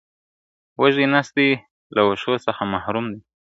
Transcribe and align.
وږی 0.81 1.05
نس 1.13 1.27
دي 1.37 1.49
له 1.95 2.01
وښو 2.07 2.33
څخه 2.45 2.61
محروم 2.73 3.05
دی!. 3.13 3.21